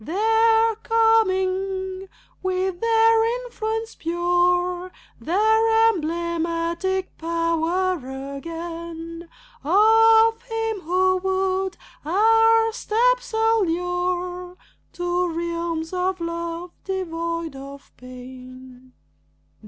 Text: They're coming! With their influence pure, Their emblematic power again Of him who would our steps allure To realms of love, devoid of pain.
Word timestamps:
They're 0.03 0.73
coming! 0.81 2.09
With 2.41 2.81
their 2.81 3.41
influence 3.45 3.93
pure, 3.93 4.91
Their 5.19 5.89
emblematic 5.91 7.15
power 7.19 7.97
again 8.35 9.29
Of 9.63 10.41
him 10.41 10.79
who 10.81 11.17
would 11.17 11.77
our 12.03 12.71
steps 12.73 13.31
allure 13.33 14.57
To 14.93 15.31
realms 15.31 15.93
of 15.93 16.19
love, 16.19 16.71
devoid 16.83 17.55
of 17.55 17.91
pain. 17.97 18.93